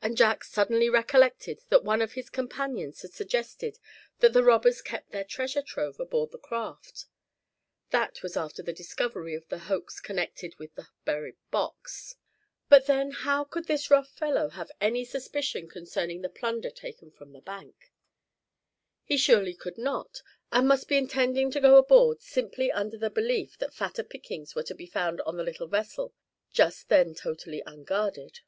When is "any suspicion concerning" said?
14.80-16.22